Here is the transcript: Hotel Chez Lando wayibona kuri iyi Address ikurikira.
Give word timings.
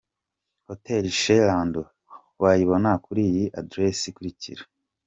Hotel 0.67 1.03
Chez 1.19 1.39
Lando 1.47 1.83
wayibona 2.41 2.91
kuri 3.05 3.21
iyi 3.29 3.45
Address 3.59 3.97
ikurikira. 4.09 4.63